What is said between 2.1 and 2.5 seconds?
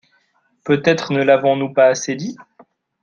dit.